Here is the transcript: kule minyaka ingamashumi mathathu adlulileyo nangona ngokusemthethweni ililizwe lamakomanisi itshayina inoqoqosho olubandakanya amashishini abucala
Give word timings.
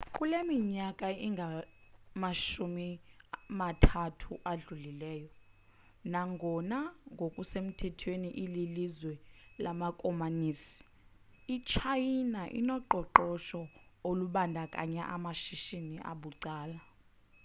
kule 0.15 0.37
minyaka 0.51 1.07
ingamashumi 1.27 2.87
mathathu 3.59 4.31
adlulileyo 4.51 5.29
nangona 6.13 6.77
ngokusemthethweni 7.13 8.29
ililizwe 8.43 9.13
lamakomanisi 9.63 10.71
itshayina 11.55 12.41
inoqoqosho 12.59 13.61
olubandakanya 14.07 15.03
amashishini 15.15 15.95
abucala 16.11 16.79